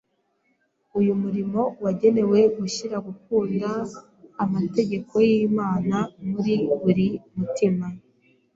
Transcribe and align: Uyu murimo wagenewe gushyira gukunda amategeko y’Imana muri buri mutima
Uyu 0.99 1.11
murimo 1.21 1.61
wagenewe 1.83 2.39
gushyira 2.57 2.95
gukunda 3.07 3.69
amategeko 4.43 5.13
y’Imana 5.27 5.97
muri 6.31 6.55
buri 6.81 7.07
mutima 7.37 7.85